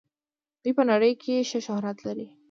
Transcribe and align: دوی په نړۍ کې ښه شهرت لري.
دوی 0.63 0.73
په 0.77 0.83
نړۍ 0.91 1.13
کې 1.21 1.47
ښه 1.49 1.59
شهرت 1.67 1.97
لري. 2.07 2.27